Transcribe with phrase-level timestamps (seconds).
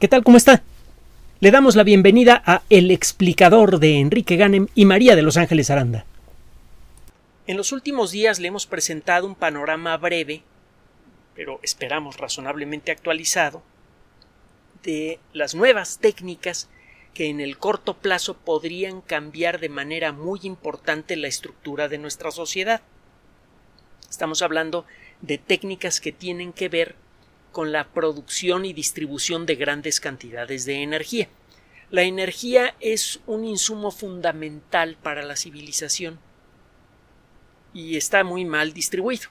[0.00, 0.24] ¿Qué tal?
[0.24, 0.64] ¿Cómo está?
[1.38, 5.70] Le damos la bienvenida a El explicador de Enrique Ganem y María de Los Ángeles
[5.70, 6.04] Aranda.
[7.46, 10.42] En los últimos días le hemos presentado un panorama breve,
[11.36, 13.62] pero esperamos razonablemente actualizado,
[14.82, 16.68] de las nuevas técnicas
[17.14, 22.32] que en el corto plazo podrían cambiar de manera muy importante la estructura de nuestra
[22.32, 22.82] sociedad.
[24.10, 24.86] Estamos hablando
[25.22, 26.96] de técnicas que tienen que ver
[27.54, 31.28] con la producción y distribución de grandes cantidades de energía.
[31.90, 36.18] La energía es un insumo fundamental para la civilización
[37.72, 39.28] y está muy mal distribuido.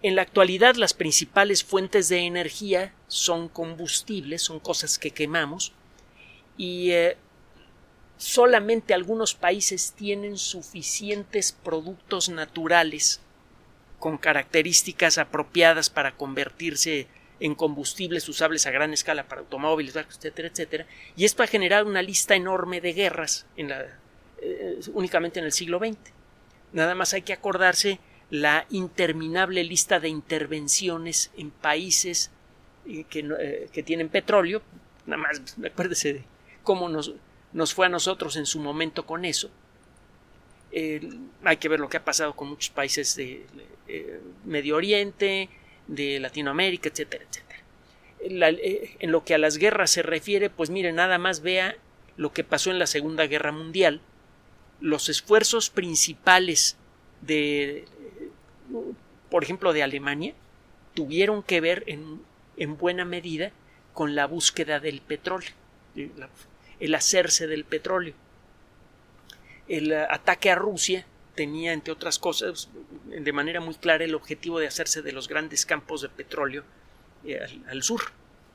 [0.00, 5.74] En la actualidad las principales fuentes de energía son combustibles, son cosas que quemamos
[6.56, 7.18] y eh,
[8.16, 13.20] solamente algunos países tienen suficientes productos naturales
[14.02, 17.06] con características apropiadas para convertirse
[17.38, 20.86] en combustibles usables a gran escala para automóviles, etcétera, etcétera.
[21.14, 25.98] Y esto ha generado una lista enorme de guerras eh, únicamente en el siglo XX.
[26.72, 32.32] Nada más hay que acordarse la interminable lista de intervenciones en países
[32.88, 34.62] eh, que, eh, que, tienen petróleo.
[35.06, 36.24] Nada más acuérdese de
[36.64, 39.48] cómo nos fue a nosotros en su momento con eso
[40.72, 43.44] hay que ver lo que ha pasado con muchos países de,
[43.88, 45.48] eh, Medio Oriente,
[45.86, 47.60] de Latinoamérica, etcétera, etcétera.
[48.20, 51.76] Eh, en lo que a las guerras se refiere, pues mire, nada más vea
[52.16, 54.00] lo que pasó en la Segunda Guerra Mundial.
[54.80, 56.76] Los esfuerzos principales
[57.20, 57.84] de,
[59.30, 60.34] por ejemplo, de Alemania,
[60.94, 62.20] tuvieron que ver en,
[62.56, 63.52] en buena medida
[63.92, 65.50] con la búsqueda del petróleo,
[66.80, 68.14] el hacerse del petróleo
[69.68, 72.68] el ataque a Rusia tenía, entre otras cosas,
[73.06, 76.64] de manera muy clara el objetivo de hacerse de los grandes campos de petróleo
[77.24, 78.02] eh, al, sur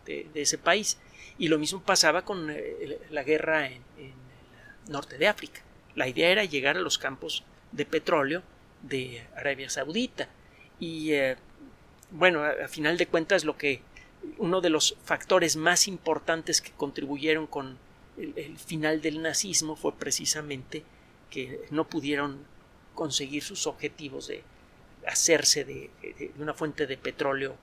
[0.05, 0.97] de, ese país.
[1.37, 4.13] Y lo mismo pasaba con eh, la guerra en, el
[4.91, 5.61] norte de África.
[5.95, 8.43] La idea era llegar a los campos de petróleo
[8.83, 10.29] de Arabia Saudita.
[10.79, 11.35] Y eh,
[12.11, 13.81] bueno, a, final de cuentas, lo que
[14.37, 17.77] uno de los factores más importantes que contribuyeron con
[18.17, 20.83] el final del nazismo fue precisamente
[21.29, 22.45] que no pudieron
[22.95, 24.43] conseguir sus objetivos de
[25.07, 25.89] hacerse de,
[26.37, 27.55] una fuente de petróleo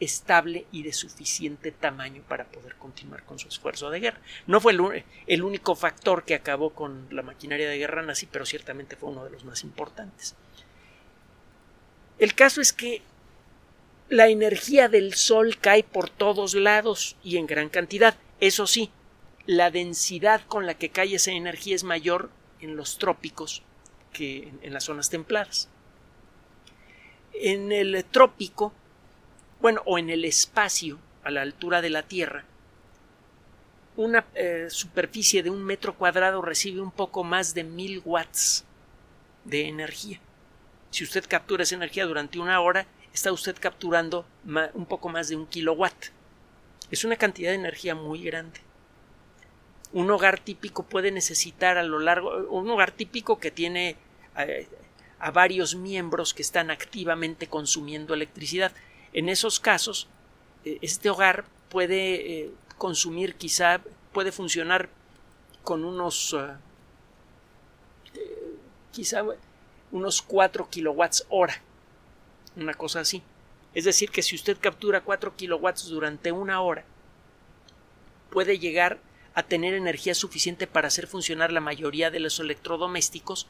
[0.00, 4.20] estable y de suficiente tamaño para poder continuar con su esfuerzo de guerra.
[4.46, 4.72] No fue
[5.26, 9.24] el, único factor que acabó con la maquinaria de guerra nazi, pero ciertamente fue uno
[9.24, 10.34] de los más importantes.
[12.18, 13.02] El caso es que
[14.08, 18.16] la energía del Sol cae por todos lados y en gran cantidad.
[18.40, 18.90] Eso sí,
[19.46, 22.30] la densidad con la que cae esa energía es mayor
[22.62, 23.62] en los trópicos
[24.12, 25.68] que en, las zonas templadas.
[27.34, 28.72] En el trópico,
[29.60, 32.44] bueno, o en el espacio a la altura de la Tierra,
[33.96, 38.64] una eh, superficie de un metro cuadrado recibe un poco más de mil watts
[39.44, 40.20] de energía.
[40.90, 44.26] Si usted captura esa energía durante una hora, está usted capturando
[44.74, 46.06] un poco más de un kilowatt.
[46.90, 48.60] Es una cantidad de energía muy grande
[49.92, 53.96] un hogar típico puede necesitar a lo largo, un hogar típico que tiene
[54.38, 54.66] eh,
[55.18, 58.72] a varios miembros que están activamente consumiendo electricidad.
[59.12, 60.08] En esos casos,
[60.64, 63.82] eh, este hogar puede eh, consumir quizá,
[64.12, 64.88] puede funcionar
[65.62, 66.34] con unos,
[68.90, 69.22] quizá
[69.92, 71.62] unos 4 kilowatts hora,
[72.56, 73.22] una cosa así.
[73.74, 76.84] Es decir, que si usted captura 4 kilowatts durante una hora,
[78.30, 78.98] puede llegar
[79.42, 83.46] tener energía suficiente para hacer funcionar la mayoría de los electrodomésticos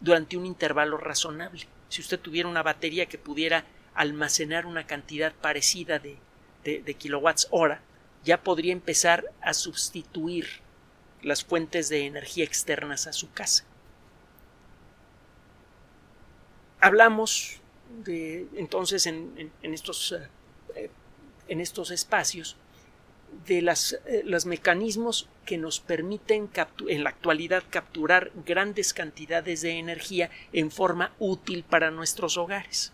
[0.00, 1.66] durante un intervalo razonable.
[1.88, 3.64] Si usted tuviera una batería que pudiera
[3.94, 6.18] almacenar una cantidad parecida de,
[6.64, 7.80] de, kilowatts hora,
[8.24, 10.46] ya podría empezar a sustituir
[11.22, 13.64] las fuentes de energía externas a su casa.
[16.80, 17.60] Hablamos
[18.04, 20.12] de entonces en, estos,
[20.74, 20.90] eh,
[21.48, 22.56] en estos espacios
[23.46, 26.50] de las, eh, los mecanismos que nos permiten
[26.88, 32.92] en la actualidad capturar grandes cantidades de energía en forma útil para nuestros hogares.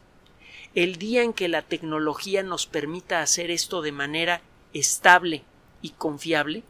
[0.75, 5.43] El día en que la tecnología nos permita hacer esto de manera estable
[5.83, 6.63] y confiable,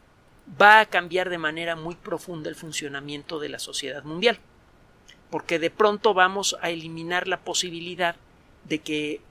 [0.61, 4.39] va a cambiar de manera muy profunda el funcionamiento de la sociedad mundial,
[5.29, 8.15] porque de pronto vamos a eliminar la posibilidad
[8.65, 9.21] de que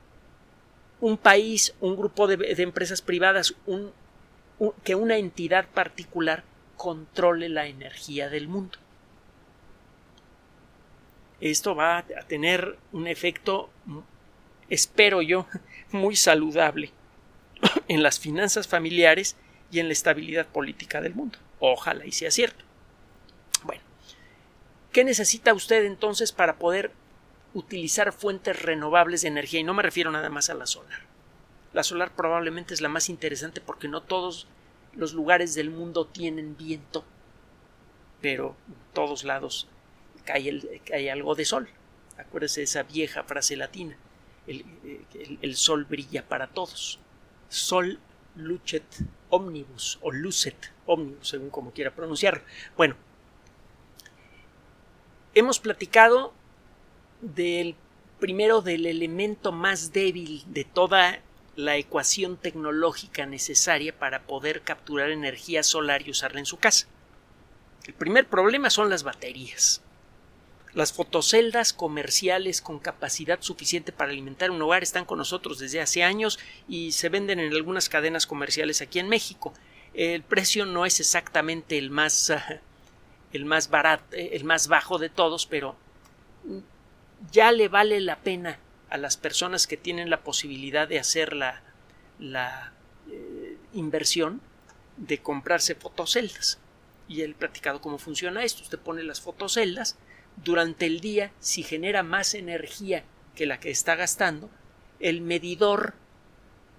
[1.00, 3.92] un país, un grupo de, de empresas privadas, un
[4.84, 6.44] que una entidad particular
[6.76, 8.78] controle la energía del mundo.
[11.40, 13.70] Esto va a tener un efecto,
[14.68, 15.46] espero yo,
[15.90, 16.92] muy saludable
[17.88, 19.36] en las finanzas familiares
[19.70, 21.38] y en la estabilidad política del mundo.
[21.58, 22.64] Ojalá y sea cierto.
[23.64, 23.82] Bueno,
[24.92, 26.92] ¿qué necesita usted entonces para poder
[27.54, 29.60] utilizar fuentes renovables de energía?
[29.60, 31.11] Y no me refiero nada más a la solar.
[31.72, 34.46] La solar probablemente es la más interesante porque no todos
[34.94, 37.04] los lugares del mundo tienen viento,
[38.20, 39.68] pero en todos lados
[40.24, 41.68] cae, algo de sol.
[42.18, 43.96] Acuérdese de esa vieja frase latina.
[44.46, 46.98] El, sol brilla para todos.
[47.48, 47.98] Sol
[48.36, 48.84] lucet
[49.30, 52.42] omnibus o lucet omnibus, según como quiera pronunciarlo.
[52.76, 52.96] Bueno,
[55.34, 56.34] hemos platicado
[57.20, 57.76] del
[58.20, 61.20] primero del elemento más débil de toda
[61.56, 66.86] la ecuación tecnológica necesaria para poder capturar energía solar y usarla en su casa.
[67.86, 69.82] El primer problema son las baterías.
[70.72, 76.02] Las fotoceldas comerciales con capacidad suficiente para alimentar un hogar están con nosotros desde hace
[76.02, 79.52] años y se venden en algunas cadenas comerciales aquí en México.
[79.92, 82.32] El precio no es exactamente el más
[83.34, 85.76] el más barato, el más bajo de todos, pero
[87.30, 88.58] ya le vale la pena
[88.92, 91.62] a las personas que tienen la posibilidad de hacer la,
[92.18, 92.74] la
[93.10, 94.42] eh, inversión
[94.98, 96.58] de comprarse fotoceldas.
[97.08, 98.62] Y he platicado cómo funciona esto.
[98.62, 99.96] Usted pone las fotoceldas,
[100.44, 103.02] durante el día, si genera más energía
[103.34, 104.50] que la que está gastando,
[105.00, 105.94] el medidor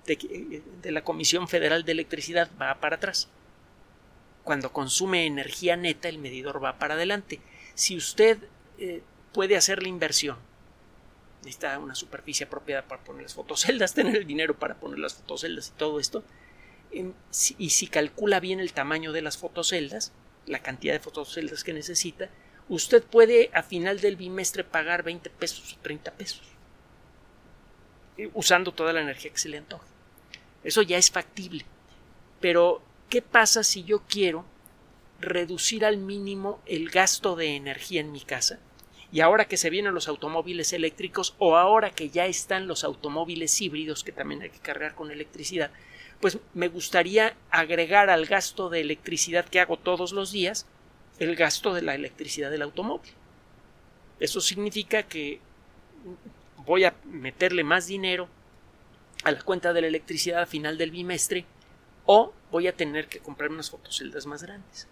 [0.06, 0.62] de,
[0.92, 3.28] la Comisión Federal de Electricidad va para atrás.
[4.44, 7.42] Cuando consume energía neta, el medidor va para adelante.
[7.74, 8.38] Si usted
[8.78, 9.02] eh,
[9.32, 10.38] puede hacer la inversión,
[11.44, 15.70] necesita una superficie apropiada para poner las fotoceldas, tener el dinero para poner las fotoceldas
[15.70, 16.24] y todo esto,
[16.92, 17.14] em,
[17.58, 20.12] y si calcula bien el tamaño de las fotoceldas,
[20.46, 22.30] la cantidad de fotoceldas que necesita,
[22.70, 26.54] usted puede a final del bimestre pagar 20 pesos o 30 pesos
[28.34, 29.86] usando toda la energía que se le antoje.
[30.64, 31.66] Eso ya es factible.
[32.40, 34.46] Pero, ¿qué pasa si yo quiero
[35.20, 38.60] reducir al mínimo el gasto de energía en mi casa?
[39.14, 43.62] Y ahora que se vienen los automóviles eléctricos o ahora que ya están los automóviles
[43.62, 45.70] híbridos que también hay que cargar con electricidad,
[46.20, 50.66] pues me gustaría agregar al gasto de electricidad que hago todos los días
[51.20, 53.12] el gasto de la electricidad del automóvil.
[54.20, 55.40] Eso significa que
[56.66, 58.28] voy a meterle más dinero
[59.24, 61.46] a la cuenta de la electricidad a final del bimestre
[62.08, 64.88] o voy a tener que comprar unas fotoceldas más grandes.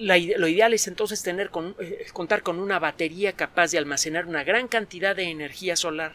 [0.00, 4.66] Lo ideal es entonces tener eh, contar con una batería capaz de almacenar una gran
[4.66, 6.14] cantidad de energía solar.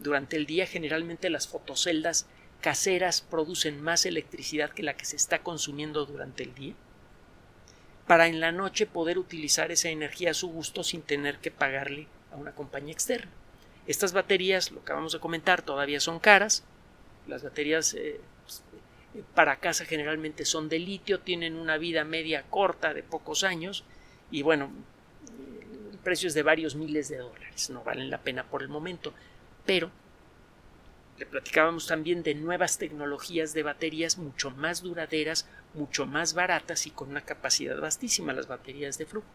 [0.00, 2.26] Durante el día generalmente las fotoceldas
[2.62, 6.74] caseras producen más electricidad que la que se está consumiendo durante el día,
[8.06, 12.06] para en la noche poder utilizar esa energía a su gusto sin tener que pagarle
[12.32, 13.30] a una compañía externa.
[13.86, 16.64] Estas baterías, lo que vamos a comentar, todavía son caras.
[17.26, 18.20] Las baterías eh,
[19.34, 23.84] para casa generalmente son de litio, tienen una vida media corta de pocos años
[24.30, 24.70] y bueno,
[25.92, 29.12] el precio es de varios miles de dólares, no valen la pena por el momento,
[29.66, 29.90] pero
[31.18, 36.90] le platicábamos también de nuevas tecnologías de baterías mucho más duraderas, mucho más baratas y
[36.90, 39.26] con una capacidad vastísima, las baterías de flujo.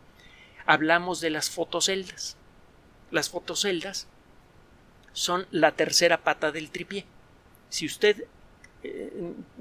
[0.65, 2.35] Hablamos de las fotoceldas.
[3.09, 4.07] Las fotoceldas
[5.13, 7.06] son la tercera pata del tripié.
[7.69, 8.25] Si usted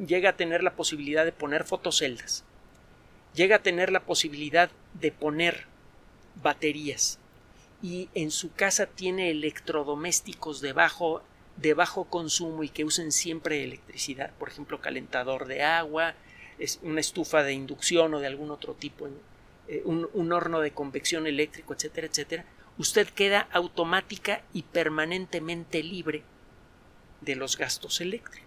[0.07, 2.45] llega a tener la posibilidad de poner fotoceldas,
[3.35, 5.65] llega a tener la posibilidad de poner
[6.43, 7.19] baterías
[7.83, 14.49] y en su casa tiene electrodomésticos de bajo consumo y que usen siempre electricidad, por
[14.49, 16.15] ejemplo, calentador de agua,
[16.83, 19.09] una estufa de inducción o de algún otro tipo,
[19.69, 22.45] eh, un, un horno de convección eléctrico, etcétera, etcétera,
[22.79, 26.23] usted queda automática y permanentemente libre
[27.21, 28.46] de los gastos eléctricos.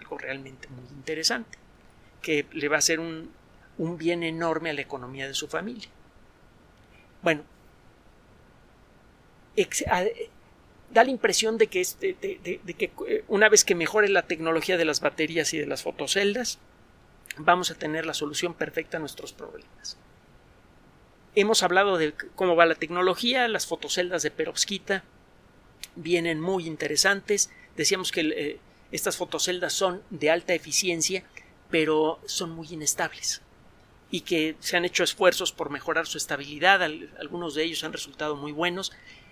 [0.00, 1.58] Algo realmente muy interesante,
[2.22, 3.30] que le va a ser un,
[3.78, 5.88] un bien enorme a la economía de su familia.
[7.22, 7.44] Bueno,
[10.90, 14.76] da la impresión de que, este, de, que eh, una vez que mejore la tecnología
[14.76, 16.58] de las baterías y de las fotoceldas,
[17.36, 19.96] vamos a tener la solución perfecta a nuestros problemas.
[21.34, 25.04] Hemos hablado de cómo va la tecnología, las fotoceldas de perovskita
[25.94, 27.50] vienen muy interesantes.
[27.76, 28.58] Decíamos que eh,
[28.92, 31.24] estas fotoceldas son de alta eficiencia,
[31.70, 33.42] pero son muy inestables
[34.12, 36.82] y que se han hecho esfuerzos por mejorar su estabilidad.
[36.82, 38.90] Algunos de ellos han resultado muy buenos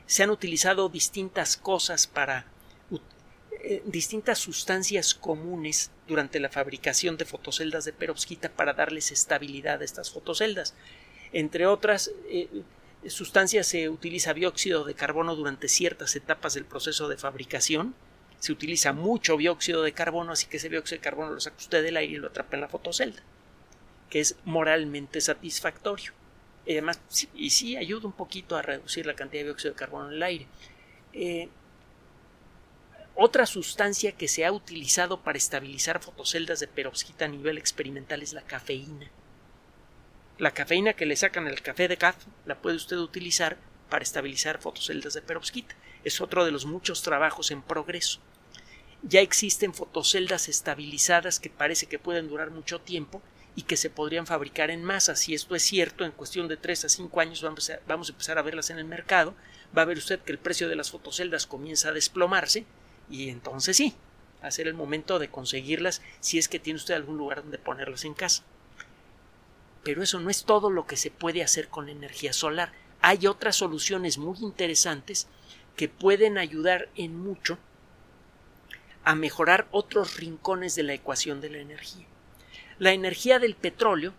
[0.08, 2.46] se han utilizado distintas cosas para
[3.62, 9.84] eh, distintas sustancias comunes durante la fabricación de fotoceldas de perovskita para darles estabilidad a
[9.84, 10.74] estas fotoceldas.
[11.34, 12.48] Entre otras, eh,
[13.06, 17.94] sustancia se utiliza dióxido de carbono durante ciertas etapas del proceso de fabricación.
[18.38, 21.82] Se utiliza mucho dióxido de carbono, así que ese dióxido de carbono lo saca usted
[21.82, 23.20] del aire y lo atrapa en la fotocelda,
[24.10, 26.12] que es moralmente satisfactorio.
[26.66, 27.00] Y además,
[27.34, 30.22] y sí ayuda un poquito a reducir la cantidad de dióxido de carbono en el
[30.22, 30.46] aire.
[31.12, 31.48] Eh,
[33.20, 38.32] otra sustancia que se ha utilizado para estabilizar fotoceldas de perovskita a nivel experimental es
[38.32, 39.10] la cafeína.
[40.38, 42.14] La cafeína que le sacan al café de caf
[42.46, 43.56] la puede usted utilizar
[43.90, 45.74] para estabilizar fotoceldas de perovskita.
[46.04, 48.20] Es otro de los muchos trabajos en progreso.
[49.02, 53.22] Ya existen fotoceldas estabilizadas que parece que pueden durar mucho tiempo
[53.54, 55.16] y que se podrían fabricar en masa.
[55.16, 58.12] Si esto es cierto, en cuestión de 3 a 5 años vamos a, vamos a
[58.12, 59.34] empezar a verlas en el mercado.
[59.76, 62.66] Va a ver usted que el precio de las fotoceldas comienza a desplomarse
[63.10, 63.94] y entonces sí,
[64.42, 67.58] va a ser el momento de conseguirlas si es que tiene usted algún lugar donde
[67.58, 68.42] ponerlas en casa.
[69.84, 72.72] Pero eso no es todo lo que se puede hacer con la energía solar.
[73.00, 75.28] Hay otras soluciones muy interesantes
[75.76, 77.58] que pueden ayudar en mucho
[79.08, 82.04] a mejorar otros rincones de la ecuación de la energía.
[82.78, 84.12] La energía del petróleo,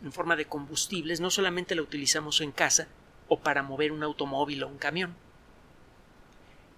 [0.00, 2.86] en forma de combustibles, no solamente la utilizamos en casa
[3.26, 5.16] o para mover un automóvil o un camión.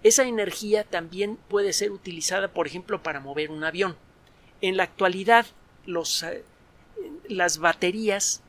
[0.01, 3.95] Esa energía también puede ser utilizada, por ejemplo, para mover un avión.
[4.61, 5.45] En la actualidad,
[5.85, 6.43] eh,
[7.27, 8.41] las baterías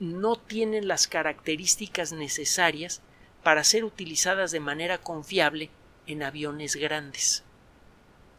[0.00, 3.02] no tienen las características necesarias
[3.42, 5.68] para ser utilizadas de manera confiable
[6.06, 7.44] en aviones grandes.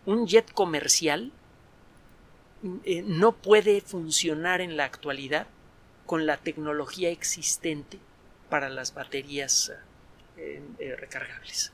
[0.05, 1.31] Un jet comercial
[2.83, 5.47] eh, no puede funcionar en la actualidad
[6.05, 7.99] con la tecnología existente
[8.49, 9.71] para las baterías
[10.37, 11.71] eh, eh, recargables.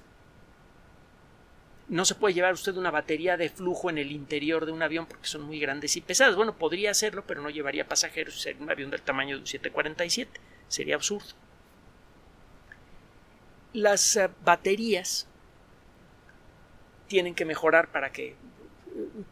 [1.87, 5.05] No se puede llevar usted una batería de flujo en el interior de un avión
[5.05, 6.35] porque son muy grandes y pesadas.
[6.35, 8.41] Bueno, podría hacerlo, pero no llevaría pasajeros.
[8.41, 10.41] Sería un avión del tamaño de un 747.
[10.67, 11.33] Sería absurdo.
[13.73, 15.27] Las baterías
[17.07, 18.35] tienen que mejorar para que eh,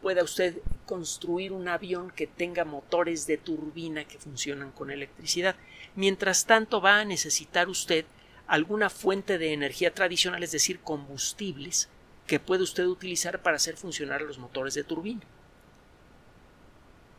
[0.01, 5.55] pueda usted construir un avión que tenga motores de turbina que funcionan con electricidad.
[5.95, 8.05] Mientras tanto, va a necesitar usted
[8.47, 11.89] alguna fuente de energía tradicional, es decir, combustibles,
[12.27, 15.21] que puede usted utilizar para hacer funcionar los motores de turbina.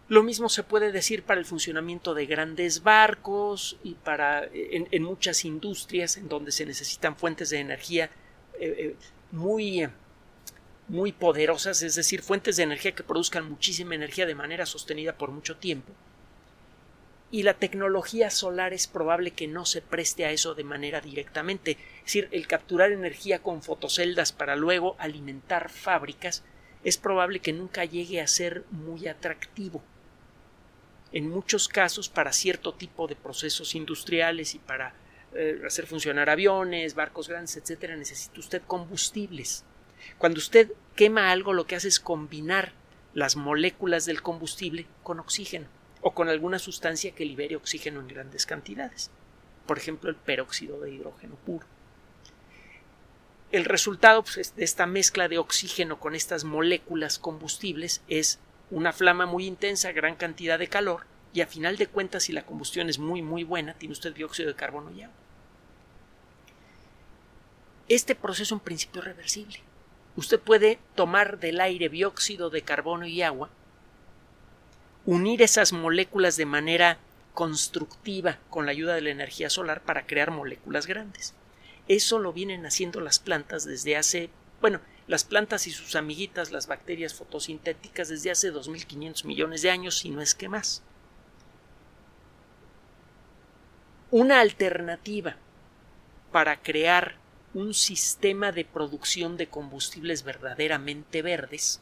[0.09, 5.47] Lo mismo se puede decir para el funcionamiento de grandes barcos y para en, muchas
[5.47, 8.11] industrias en donde se necesitan fuentes de energía
[8.61, 8.97] eh, eh,
[9.33, 9.89] muy
[10.89, 15.31] muy poderosas, es decir, fuentes de energía que produzcan muchísima energía de manera sostenida por
[15.31, 15.93] mucho tiempo
[17.35, 21.73] y la tecnología solar es probable que no se preste a eso de manera directamente.
[21.73, 26.45] Es decir, el capturar energía con fotoceldas para luego alimentar fábricas
[26.85, 29.83] es probable que nunca llegue a ser muy atractivo.
[31.11, 34.95] En muchos casos, para cierto tipo de procesos industriales y para
[35.35, 39.65] eh, hacer funcionar aviones, barcos grandes, etcétera, necesita usted combustibles.
[40.19, 42.73] Cuando usted quema algo, lo que hace es combinar
[43.15, 45.69] las moléculas del combustible con oxígeno
[46.01, 49.11] o con alguna sustancia que libere oxígeno en grandes cantidades,
[49.67, 51.67] por ejemplo el peróxido de hidrógeno puro.
[53.53, 59.27] El resultado pues, de esta mezcla de oxígeno con estas moléculas combustibles es una flama
[59.27, 62.99] muy intensa, gran cantidad de calor, y a final de cuentas, si la combustión es
[62.99, 65.17] muy muy buena, tiene usted dióxido de carbono y agua.
[67.89, 69.61] Este proceso en principio es reversible.
[70.17, 73.51] Usted puede tomar del aire dióxido de carbono y agua
[75.07, 76.99] unir esas moléculas de manera
[77.35, 81.35] constructiva con la ayuda de la energía solar para crear moléculas grandes.
[81.89, 84.31] Eso lo vienen haciendo las plantas desde hace,
[84.61, 89.99] bueno, las plantas y sus amiguitas, las bacterias fotosintéticas, desde hace 2.500 millones de años,
[89.99, 90.83] si no es que más.
[94.11, 95.37] Una alternativa
[96.33, 97.17] para crear
[97.55, 101.81] un sistema de producción de combustibles verdaderamente verdes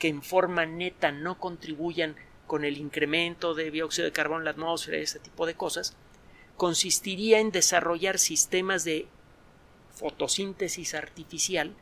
[0.00, 2.16] que en forma neta no contribuyan
[2.48, 5.96] con el incremento de dióxido de carbono en la atmósfera y ese tipo de cosas,
[6.56, 9.06] consistiría en desarrollar sistemas de
[9.94, 11.72] fotosíntesis artificial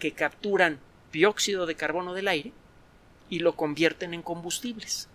[0.00, 0.80] que capturan
[1.12, 2.52] dióxido de carbono del aire
[3.30, 5.08] y lo convierten en combustibles.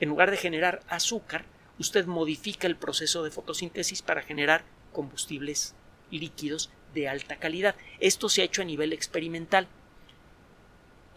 [0.00, 1.44] En lugar de generar azúcar,
[1.78, 5.74] usted modifica el proceso de fotosíntesis para generar combustibles
[6.10, 7.74] líquidos de alta calidad.
[8.00, 9.68] Esto se ha hecho a nivel experimental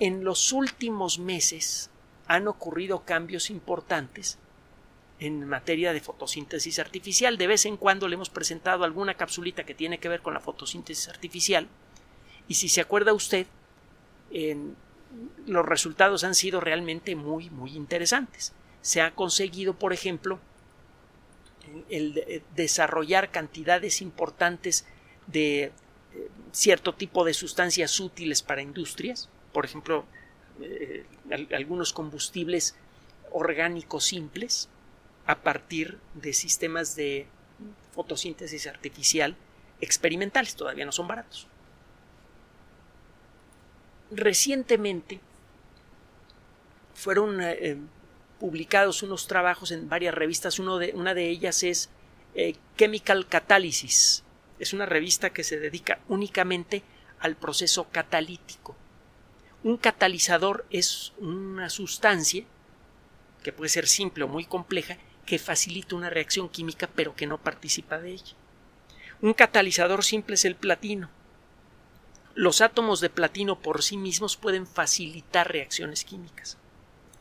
[0.02, 1.92] en los últimos meses
[2.26, 4.40] han ocurrido cambios importantes
[5.20, 7.38] en materia de fotosíntesis artificial.
[7.38, 10.40] De vez en cuando le hemos presentado alguna capsulita que tiene que ver con la
[10.40, 11.68] fotosíntesis artificial.
[12.48, 13.46] Y si se acuerda usted,
[15.46, 18.54] los resultados han sido realmente muy, muy interesantes.
[18.82, 20.40] Se ha conseguido, por ejemplo,
[22.56, 24.88] desarrollar cantidades importantes
[25.32, 25.72] de eh,
[26.52, 30.06] cierto tipo de sustancias útiles para industrias, por ejemplo,
[30.62, 31.06] eh,
[31.54, 32.76] algunos combustibles
[33.32, 34.70] orgánicos simples
[35.26, 37.28] a partir de sistemas de
[37.94, 39.36] fotosíntesis artificial
[39.80, 41.48] experimentales, todavía no son baratos.
[44.12, 45.20] Recientemente
[46.94, 47.78] fueron eh,
[48.40, 51.90] publicados unos trabajos en varias revistas, Uno de, una de ellas es
[52.78, 54.24] Chemical Catalysis,
[54.62, 56.84] es una revista que se dedica únicamente
[57.20, 58.76] al proceso catalítico.
[59.64, 62.46] Un catalizador es una sustancia
[63.44, 67.40] que puede ser simple o muy compleja que facilita una reacción química pero que no
[67.40, 68.36] participa de ella.
[69.20, 71.10] Un catalizador simple es el platino.
[72.36, 76.60] Los átomos de platino por sí mismos pueden facilitar reacciones químicas.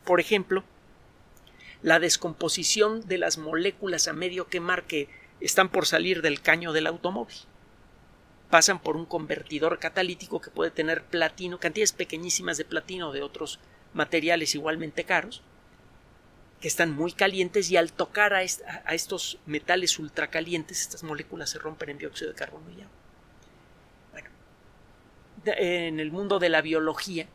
[0.04, 0.62] Por ejemplo,
[1.80, 5.09] la descomposición de las moléculas a medio quemar que
[5.40, 7.37] están por salir del caño del automóvil.
[8.50, 13.61] Pasan por un convertidor catalítico que puede tener platino, cantidades pequeñísimas de platino de otros
[13.94, 15.42] materiales igualmente caros,
[16.61, 21.90] que están muy calientes y al tocar a, estos metales ultracalientes, estas moléculas se rompen
[21.90, 22.92] en dióxido de carbono y agua.
[24.12, 24.28] Bueno,
[25.47, 27.28] en el mundo de la biología,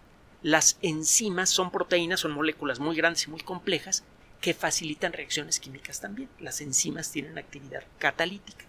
[0.44, 4.04] las enzimas son proteínas, son moléculas muy grandes y muy complejas
[4.46, 6.30] que facilitan reacciones químicas también.
[6.40, 8.64] Las enzimas tienen actividad catalítica.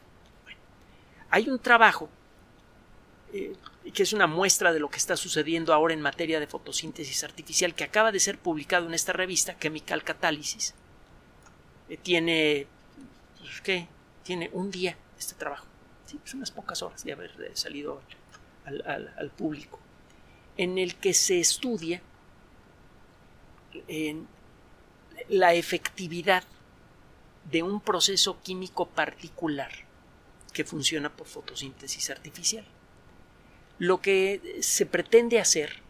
[1.29, 2.09] hay un trabajo
[3.35, 3.55] eh,
[3.93, 7.75] que es una muestra de lo que está sucediendo ahora en materia de fotosíntesis artificial
[7.75, 10.73] que acaba de ser publicado en esta revista Chemical Catalysis.
[11.91, 12.67] Eh, tiene,
[13.39, 13.87] pues, ¿qué?
[14.23, 15.67] Tiene un día este trabajo.
[16.07, 18.01] Sí, pues unas pocas horas de haber eh, salido
[18.65, 19.79] al público.
[20.57, 22.01] En el que se estudia
[23.89, 24.27] en
[25.29, 26.45] la efectividad
[27.51, 29.71] de un proceso químico particular
[30.53, 32.65] que funciona por fotosíntesis artificial.
[33.79, 35.83] Lo que se pretende hacer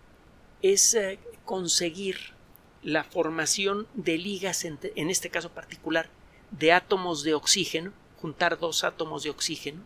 [0.62, 2.34] es eh, conseguir
[2.82, 6.08] la formación de ligas, en este caso particular,
[6.50, 9.82] de átomos de oxígeno, juntar dos átomos de oxígeno,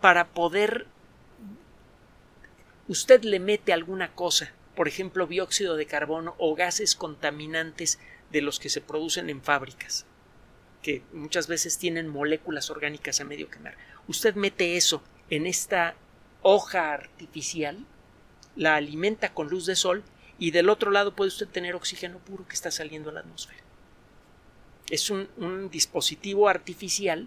[0.00, 0.86] para poder
[2.86, 7.98] usted le mete alguna cosa por ejemplo, dióxido de carbono o gases contaminantes
[8.30, 10.06] de los que se producen en fábricas,
[10.82, 13.76] que muchas veces tienen moléculas orgánicas a medio quemar.
[14.06, 15.96] Usted mete eso en esta
[16.42, 17.84] hoja artificial,
[18.54, 20.04] la alimenta con luz de sol
[20.38, 23.58] y del otro lado puede usted tener oxígeno puro que está saliendo a la atmósfera.
[24.90, 27.26] Es un, un dispositivo artificial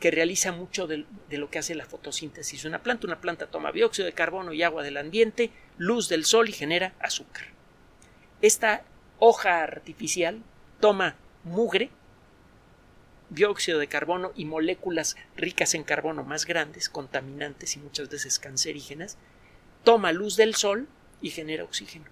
[0.00, 2.64] que realiza mucho de, lo que hace la fotosíntesis.
[2.64, 6.48] Una planta, una planta toma dióxido de carbono y agua del ambiente, luz del sol
[6.48, 7.48] y genera azúcar.
[8.40, 8.82] Esta
[9.18, 10.42] hoja artificial
[10.80, 11.90] toma mugre,
[13.28, 19.18] dióxido de carbono y moléculas ricas en carbono más grandes, contaminantes y muchas veces cancerígenas,
[19.84, 20.88] toma luz del sol
[21.20, 22.06] y genera oxígeno.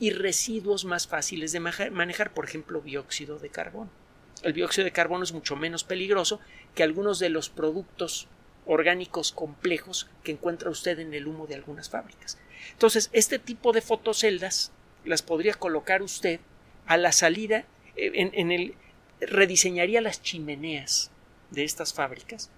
[0.00, 4.01] Y residuos más fáciles de manejar, por ejemplo, dióxido de carbono
[4.42, 6.40] el dióxido de carbono es mucho menos peligroso
[6.74, 8.28] que algunos de los productos
[8.66, 12.38] orgánicos complejos que encuentra usted en el humo de algunas fábricas.
[12.72, 14.72] Entonces, este tipo de fotoceldas
[15.04, 16.40] las podría colocar usted
[16.86, 17.64] a la salida
[17.96, 18.74] eh, en, el
[19.20, 21.10] rediseñaría las chimeneas
[21.50, 22.50] de estas fábricas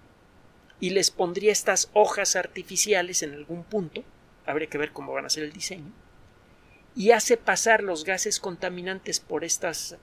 [0.79, 4.03] y les pondría estas hojas artificiales en algún punto,
[4.45, 5.91] habría que ver cómo van a ser el diseño,
[6.95, 9.97] y hace pasar los gases contaminantes por estas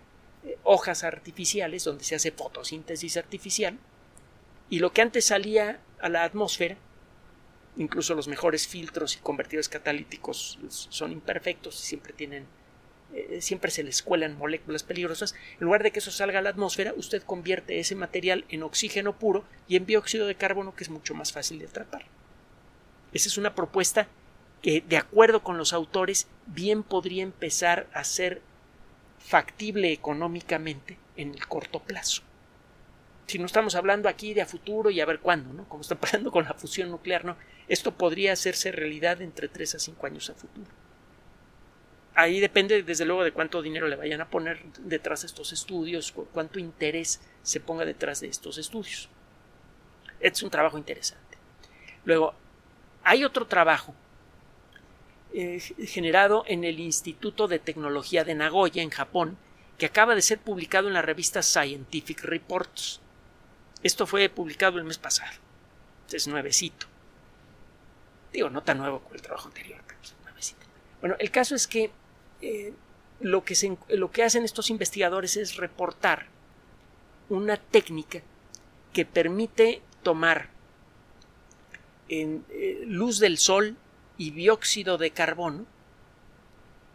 [0.65, 3.79] hojas artificiales donde se hace fotosíntesis artificial
[4.71, 6.77] y lo que antes salía a la atmósfera
[7.77, 12.47] incluso los mejores filtros y convertidores catalíticos son imperfectos y siempre tienen
[13.15, 15.35] eh, siempre se les cuelan moléculas peligrosas.
[15.61, 19.19] En lugar de que eso salga a la atmósfera usted convierte ese material en oxígeno
[19.19, 22.07] puro y en dióxido de carbono que es mucho más fácil de atrapar
[23.13, 24.09] esa es una propuesta
[24.63, 28.41] que de acuerdo con los autores bien podría empezar a ser
[29.25, 32.23] factible económicamente en el corto plazo.
[33.27, 35.69] Si no estamos hablando aquí de a futuro y a ver cuándo, ¿no?
[35.69, 37.37] Como está pasando con la fusión nuclear, ¿no?
[37.69, 40.71] Esto podría hacerse realidad entre 3 a 5 años a futuro.
[42.15, 46.13] Ahí depende, desde luego, de cuánto dinero le vayan a poner detrás de estos estudios,
[46.33, 49.09] cuánto interés se ponga detrás de estos estudios.
[50.21, 51.39] Es un trabajo interesante.
[52.05, 52.35] Luego,
[53.03, 53.95] hay otro trabajo
[55.35, 59.39] eh, generado en el Instituto de Tecnología de Nagoya, en Japón,
[59.79, 63.01] que acaba de ser publicado en la revista Scientific Reports.
[63.83, 65.33] Esto fue publicado el mes pasado.
[66.13, 66.87] Es nuevecito.
[68.33, 70.61] Digo, no tan nuevo como el trabajo anterior, pero es nuevecito.
[71.01, 71.91] Bueno, el caso es que
[72.43, 72.75] eh,
[73.21, 76.27] lo, que hacen estos investigadores es reportar
[77.29, 78.21] una técnica
[78.93, 80.51] que permite tomar
[82.09, 83.77] eh, luz del sol
[84.23, 85.67] y dióxido de carbono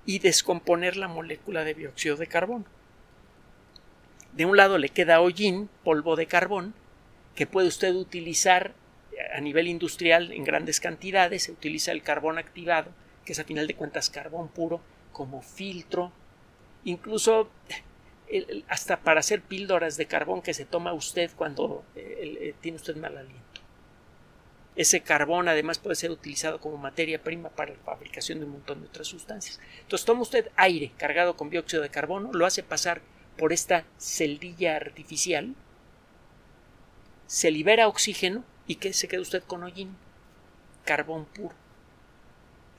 [0.05, 2.63] y descomponer la molécula de dióxido de carbono.
[4.31, 6.73] De un lado le queda hollín, polvo de carbón,
[7.35, 8.73] que puede usted utilizar
[9.35, 11.43] a nivel industrial en grandes cantidades.
[11.43, 12.91] Se utiliza el carbón activado,
[13.25, 14.79] que es a final de cuentas carbón puro,
[15.11, 16.13] como filtro.
[16.85, 17.49] Incluso
[18.69, 22.95] hasta para hacer píldoras de carbón que se toma usted cuando eh, eh, tiene usted
[22.95, 23.66] mal aliento.
[24.77, 28.81] Ese carbón además puede ser utilizado como materia prima para la fabricación de un montón
[28.81, 29.59] de otras sustancias.
[29.81, 33.01] Entonces toma usted aire cargado con dióxido de carbono, lo hace pasar
[33.37, 35.55] por esta celdilla artificial,
[37.25, 39.97] se libera oxígeno y que se queda usted con hollín,
[40.85, 41.55] carbón puro,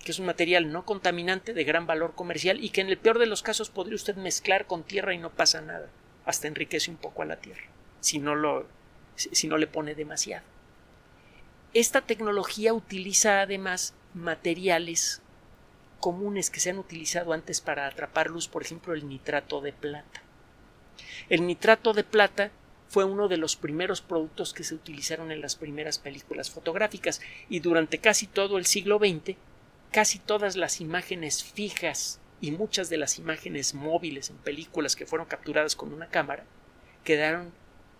[0.04, 3.18] que es un material no contaminante de gran valor comercial y que en el peor
[3.18, 5.88] de los casos podría usted mezclar con tierra y no pasa nada,
[6.24, 7.64] hasta enriquece un poco a la tierra,
[7.98, 8.66] si no lo
[9.16, 10.44] si no le pone demasiado.
[11.74, 15.20] Esta tecnología utiliza además materiales
[16.00, 20.22] comunes que se han utilizado antes para atrapar luz, por ejemplo el nitrato de plata.
[21.28, 22.50] El nitrato de plata
[22.88, 27.60] fue uno de los primeros productos que se utilizaron en las primeras películas fotográficas y
[27.60, 29.36] durante casi todo el siglo XX
[29.92, 35.26] casi todas las imágenes fijas y muchas de las imágenes móviles en películas que fueron
[35.26, 36.44] capturadas con una cámara
[37.04, 37.52] quedaron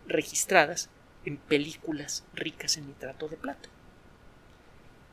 [0.07, 0.91] registradas
[1.29, 3.69] en películas ricas en nitrato de plata.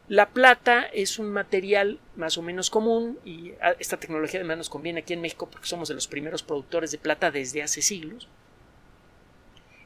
[0.07, 5.01] La plata es un material más o menos común y esta tecnología además nos conviene
[5.01, 8.27] aquí en México porque somos de los primeros productores de plata desde hace siglos.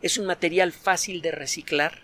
[0.02, 2.00] Es un material fácil de reciclar,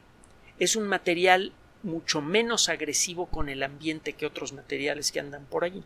[0.60, 5.64] es un material mucho menos agresivo con el ambiente que otros materiales que andan por
[5.64, 5.84] allí.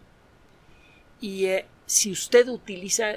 [1.19, 3.15] Y eh, si usted utiliza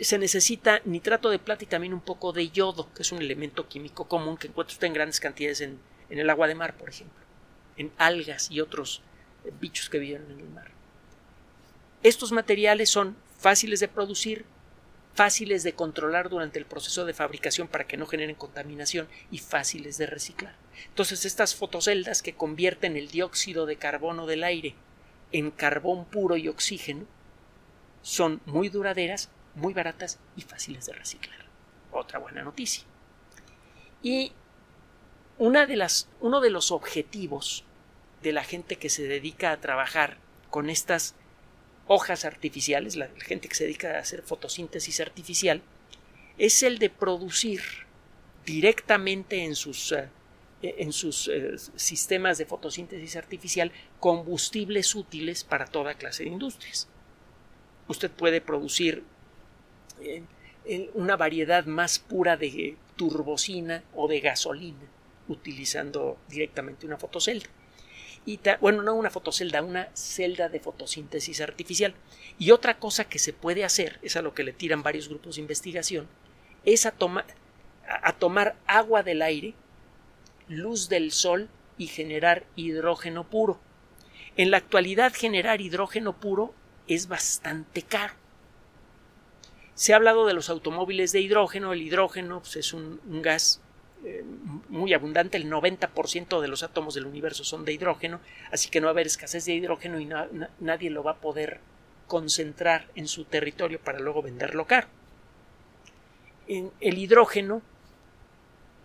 [0.00, 3.68] se necesita nitrato de plata y también un poco de yodo, que es un elemento
[3.68, 7.22] químico común que encuentra usted en grandes cantidades en, el agua de mar, por ejemplo,
[7.76, 9.02] en algas y otros
[9.44, 10.70] eh, bichos que viven en el mar.
[12.02, 14.44] Estos materiales son fáciles de producir,
[15.14, 19.98] fáciles de controlar durante el proceso de fabricación para que no generen contaminación y fáciles
[19.98, 20.54] de reciclar.
[20.88, 24.74] Entonces estas fotoceldas que convierten el dióxido de carbono del aire
[25.32, 27.06] en carbón puro y oxígeno
[28.02, 31.38] son muy duraderas muy baratas y fáciles de reciclar.
[31.92, 32.84] Otra buena noticia.
[34.02, 34.32] Y
[35.38, 37.64] una de las, uno de los objetivos
[38.22, 40.18] de la gente que se dedica a trabajar
[40.50, 41.14] con estas
[41.86, 45.62] hojas artificiales, la gente que se dedica a hacer fotosíntesis artificial,
[46.38, 47.60] es el de producir
[48.44, 50.08] directamente en sus, eh,
[50.62, 56.88] en sus eh, sistemas de fotosíntesis artificial combustibles útiles para toda clase de industrias.
[57.88, 59.04] Usted puede producir
[60.94, 64.88] una variedad más pura de turbocina o de gasolina
[65.28, 67.46] utilizando directamente una fotocelda.
[68.26, 71.94] Y bueno, no una fotocelda, una celda de fotosíntesis artificial.
[72.38, 75.36] Y otra cosa que se puede hacer, es a lo que le tiran varios grupos
[75.36, 76.08] de investigación,
[76.64, 76.94] es a,
[77.86, 79.54] a tomar agua del aire,
[80.48, 83.60] luz del sol y generar hidrógeno puro.
[84.36, 86.54] En la actualidad generar hidrógeno puro
[86.88, 88.14] es bastante caro.
[89.74, 91.72] Se ha hablado de los automóviles de hidrógeno.
[91.72, 93.60] El hidrógeno pues, es un, gas
[94.04, 94.24] eh,
[94.68, 95.36] muy abundante.
[95.36, 98.20] El 90% de los átomos del universo son de hidrógeno,
[98.52, 100.08] así que no va a haber escasez de hidrógeno y
[100.60, 101.60] nadie lo va a poder
[102.06, 104.86] concentrar en su territorio para luego venderlo caro.
[106.46, 107.62] El hidrógeno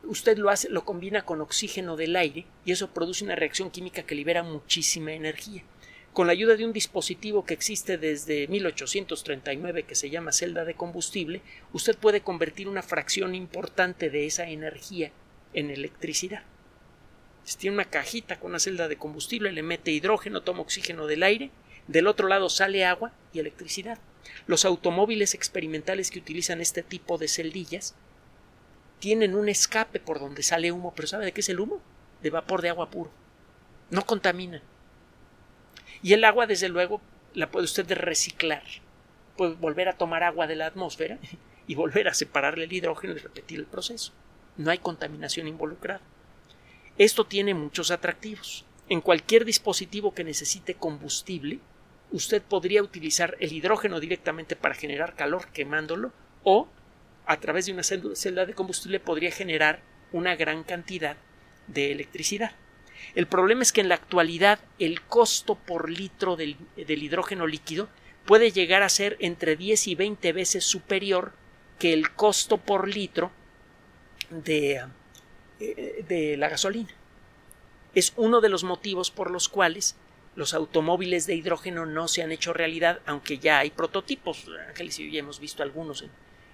[0.06, 4.04] usted lo hace, lo combina con oxígeno del aire y eso produce una reacción química
[4.04, 5.64] que libera muchísima energía
[6.14, 10.74] con la ayuda de un dispositivo que existe desde 1839 que se llama celda de
[10.74, 11.42] combustible,
[11.72, 15.12] usted puede convertir una fracción importante de esa energía
[15.54, 16.44] en electricidad.
[17.58, 21.52] Tiene una cajita con una celda de combustible, le mete hidrógeno, toma oxígeno del aire,
[21.88, 23.98] del otro lado sale agua y electricidad.
[24.46, 27.96] Los automóviles experimentales que utilizan este tipo de celdillas
[29.00, 31.82] tienen un escape por donde sale humo, pero ¿sabe de qué es el humo?
[32.22, 33.12] De vapor de agua puro.
[33.90, 34.62] No contaminan.
[36.02, 37.02] Y el agua, desde luego,
[37.34, 38.64] la puede usted reciclar.
[39.38, 41.18] Puede volver a tomar agua de la atmósfera
[41.68, 44.14] y volver a separarle el hidrógeno y repetir el proceso.
[44.58, 46.02] No hay contaminación involucrada.
[46.98, 48.66] Esto tiene muchos atractivos.
[48.90, 51.60] En cualquier dispositivo que necesite combustible,
[52.12, 56.12] usted podría utilizar el hidrógeno directamente para generar calor quemándolo
[56.44, 56.68] o
[57.26, 59.82] a través de una celda de combustible podría generar
[60.12, 61.18] una gran cantidad
[61.68, 62.54] de electricidad.
[63.16, 67.90] El problema es que en la actualidad el costo por litro del, hidrógeno líquido
[68.26, 71.34] puede llegar a ser entre 10 y 20 veces superior
[71.80, 73.32] que el costo por litro
[74.30, 74.86] de,
[75.60, 76.94] eh, de la gasolina.
[77.96, 79.96] Es uno de los motivos por los cuales
[80.36, 84.46] los automóviles de hidrógeno no se han hecho realidad, aunque ya hay prototipos.
[84.70, 86.04] Ángeles y yo hemos visto algunos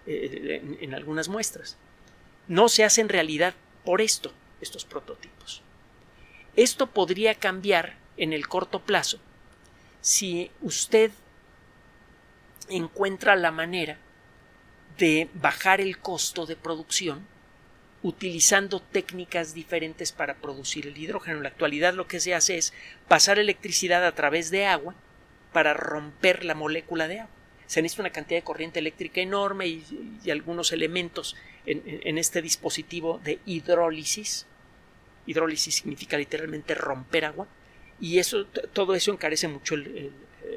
[0.07, 1.77] en, en algunas muestras.
[2.47, 5.61] No se hacen realidad por esto, estos prototipos.
[6.55, 9.19] Esto podría cambiar en el corto plazo
[10.01, 11.11] si usted
[12.69, 13.97] encuentra la manera
[14.97, 17.27] de bajar el costo de producción
[18.03, 21.37] utilizando técnicas diferentes para producir el hidrógeno.
[21.37, 22.71] En la actualidad lo que se hace es
[23.07, 24.93] pasar electricidad a través de agua
[25.51, 27.33] para romper la molécula de agua.
[27.65, 33.39] Se necesita una cantidad de corriente eléctrica enorme y, algunos elementos en, este dispositivo de
[33.47, 34.45] hidrólisis.
[35.25, 37.47] Hidrólisis significa literalmente romper agua
[37.99, 39.75] y eso, todo eso encarece mucho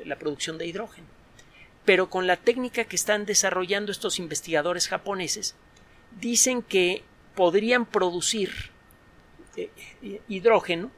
[0.05, 1.07] la producción de hidrógeno
[1.89, 5.55] pero con la técnica que están desarrollando estos investigadores japoneses,
[6.21, 7.03] dicen que
[7.35, 8.53] podrían producir
[9.57, 9.71] eh,
[10.03, 10.91] eh, hidrógeno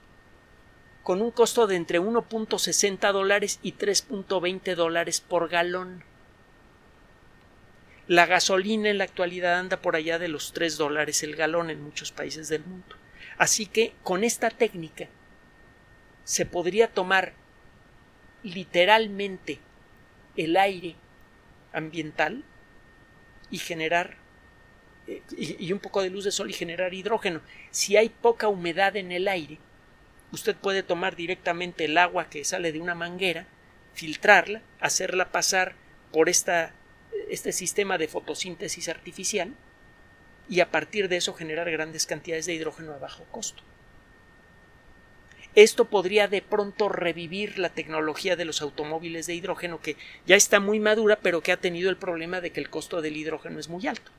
[1.04, 6.02] con un costo de entre 1.60 dólares y 3.20 dólares por galón.
[8.08, 11.84] La gasolina en la actualidad anda por allá de los 3 dólares el galón en
[11.84, 12.96] muchos países del mundo.
[13.40, 15.08] Así que con esta técnica
[16.24, 17.32] se podría tomar
[18.42, 19.60] literalmente
[20.36, 20.94] el aire
[21.72, 22.44] ambiental
[23.50, 24.18] y generar
[25.06, 27.40] eh, y, un poco de luz de sol y generar hidrógeno.
[27.70, 29.58] Si hay poca humedad en el aire,
[30.32, 33.46] usted puede tomar directamente el agua que sale de una manguera,
[33.94, 35.76] filtrarla, hacerla pasar
[36.12, 36.74] por esta,
[37.30, 39.54] este sistema de fotosíntesis artificial
[40.50, 43.62] y a partir de eso generar grandes cantidades de hidrógeno a bajo costo.
[45.54, 50.60] Esto podría de pronto revivir la tecnología de los automóviles de hidrógeno que ya está
[50.60, 53.68] muy madura pero que ha tenido el problema de que el costo del hidrógeno es
[53.68, 54.10] muy alto.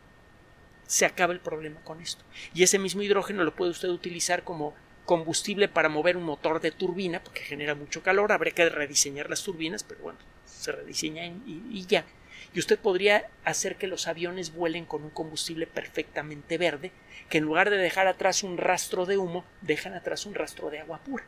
[0.87, 2.23] Se acaba el problema con esto.
[2.53, 4.73] Y ese mismo hidrógeno lo puede usted utilizar como
[5.05, 8.31] combustible para mover un motor de turbina porque genera mucho calor.
[8.31, 12.05] Habría que rediseñar las turbinas, pero bueno, se rediseñan y, ya.
[12.53, 16.91] Y usted podría hacer que los aviones vuelen con un combustible perfectamente verde
[17.29, 20.79] que en lugar de dejar atrás un rastro de humo, dejan atrás un rastro de
[20.79, 21.23] agua pura.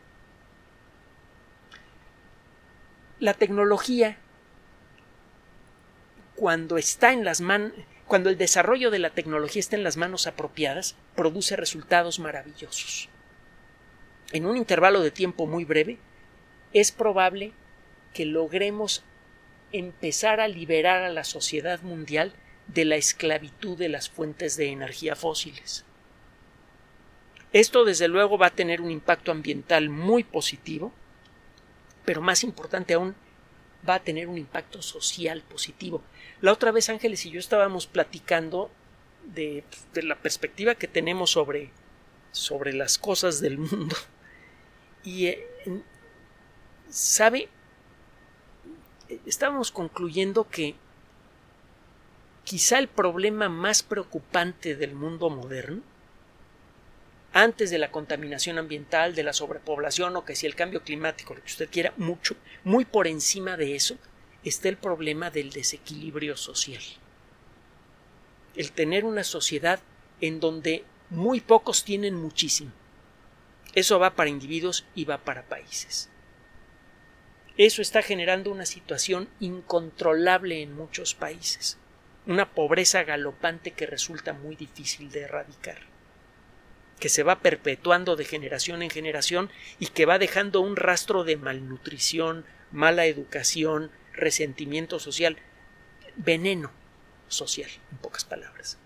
[3.20, 4.18] La tecnología,
[6.36, 7.72] cuando está en las manos,
[8.06, 13.08] cuando el desarrollo de la tecnología está en las manos apropiadas, produce resultados maravillosos.
[14.34, 16.00] En un intervalo de tiempo muy breve,
[16.74, 17.54] es probable
[18.14, 19.06] que logremos
[19.74, 22.34] empezar a liberar a la sociedad mundial
[22.68, 25.84] de la esclavitud de las fuentes de energía fósiles.
[27.52, 30.92] Esto desde luego va a tener un impacto ambiental muy positivo,
[32.06, 33.16] pero más importante aún,
[33.88, 36.02] va a tener un impacto social positivo.
[36.42, 38.72] La otra vez Ángeles y yo estábamos platicando
[39.26, 39.64] de,
[39.96, 41.72] la perspectiva que tenemos sobre,
[42.32, 43.96] sobre las cosas del mundo.
[45.04, 45.48] Y, eh,
[46.90, 47.50] ¿sabe?
[49.26, 50.76] Estábamos concluyendo que
[52.44, 55.82] quizá el problema más preocupante del mundo moderno
[57.34, 61.42] antes de la contaminación ambiental, de la sobrepoblación o que si el cambio climático, lo
[61.42, 63.98] que usted quiera, mucho, muy por encima de eso,
[64.44, 66.84] está el problema del desequilibrio social.
[68.56, 69.80] El tener una sociedad
[70.22, 72.72] en donde muy pocos tienen muchísimo.
[73.74, 76.10] Eso va para individuos y va para países.
[77.58, 81.78] Eso está generando una situación incontrolable en muchos países,
[82.26, 85.94] una pobreza galopante que resulta muy difícil de erradicar
[87.04, 91.36] que se va perpetuando de generación en generación y que va dejando un rastro de
[91.36, 95.36] malnutrición, mala educación, resentimiento social,
[96.16, 96.72] veneno
[97.28, 98.78] social, en pocas palabras.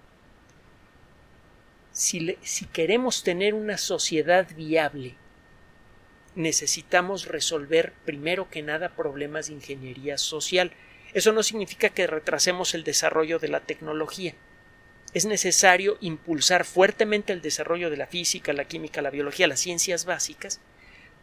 [1.91, 5.15] Si, si queremos tener una sociedad viable,
[6.38, 10.71] necesitamos resolver primero que nada problemas de ingeniería social.
[11.13, 14.36] Eso no significa que retrasemos el desarrollo de la tecnología,
[15.13, 20.06] es necesario impulsar fuertemente el desarrollo de la física, la química, la biología, las ciencias
[20.06, 20.60] básicas,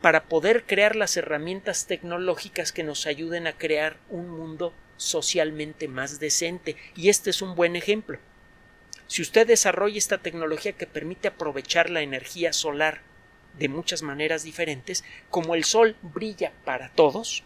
[0.00, 6.18] para poder crear las herramientas tecnológicas que nos ayuden a crear un mundo socialmente más
[6.18, 6.77] decente.
[6.96, 8.18] Y este es un buen ejemplo.
[9.07, 13.03] Si usted desarrolla esta tecnología que permite aprovechar la energía solar
[13.58, 17.44] de muchas maneras diferentes, como el sol brilla para todos,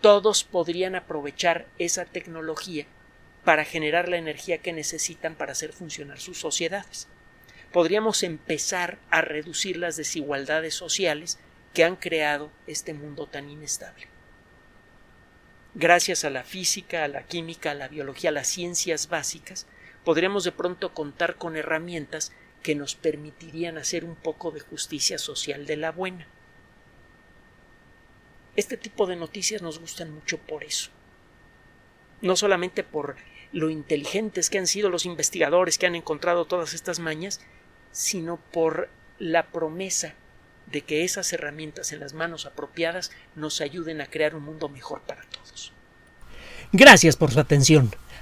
[0.00, 2.86] todos podrían aprovechar esa tecnología
[3.44, 7.08] para generar la energía que necesitan para hacer funcionar sus sociedades.
[7.72, 11.38] Podríamos empezar a reducir las desigualdades sociales
[11.74, 14.08] que han creado este mundo tan inestable.
[15.74, 19.66] Gracias a la física, a la química, a la biología, a las ciencias básicas,
[20.04, 25.66] podríamos de pronto contar con herramientas que nos permitirían hacer un poco de justicia social
[25.66, 26.26] de la buena.
[28.56, 30.90] Este tipo de noticias nos gustan mucho por eso.
[32.20, 33.16] No solamente por
[33.52, 37.40] lo inteligentes que han sido los investigadores que han encontrado todas estas mañas,
[37.92, 40.14] sino por la promesa
[40.66, 45.00] de que esas herramientas en las manos apropiadas nos ayuden a crear un mundo mejor
[45.02, 45.72] para todos.
[46.72, 47.90] Gracias por su atención.